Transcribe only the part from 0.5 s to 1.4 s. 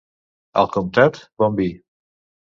Al Comtat,